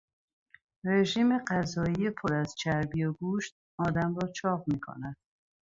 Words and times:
رژیم 0.85 1.37
غذایی 1.45 2.09
پر 2.09 2.33
از 2.33 2.55
چربی 2.57 3.03
و 3.03 3.13
گوشت 3.13 3.55
آدم 3.77 4.15
را 4.15 4.31
چاق 4.31 4.63
میکند. 4.67 5.15